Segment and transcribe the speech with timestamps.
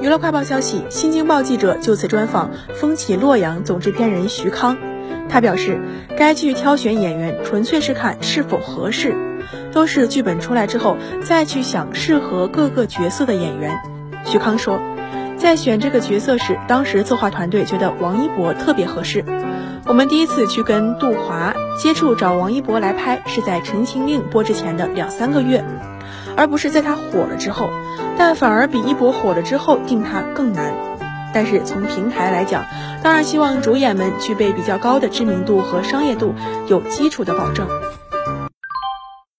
[0.00, 4.78] 娱乐快报消息，新京报记者就此专访《风起洛阳》总制片人徐康，
[5.28, 5.78] 他表示，
[6.16, 9.14] 该剧挑选演员纯粹是看是否合适，
[9.72, 13.78] 都是剧本出来之后再去想适合各个角色的演员。
[14.24, 14.80] 徐康说，
[15.36, 19.22] 在选这个角色时，当时策划团队觉得王一博特别合适。
[19.84, 25.62] 我们第一次去跟杜华接触，找王一博来拍，是在《陈情令》播之前的两三个月。
[26.36, 27.70] 而不是在他火了之后，
[28.16, 30.74] 但反而比一博火了之后定他更难。
[31.32, 32.64] 但是从平台来讲，
[33.02, 36.34] 当然希望主演们具备比较高的知名度和商业度，
[36.66, 37.68] 有基础的保证。